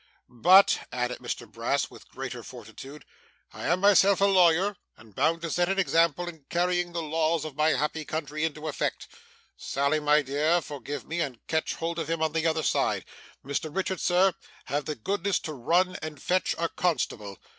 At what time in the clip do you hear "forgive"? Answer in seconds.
10.59-11.05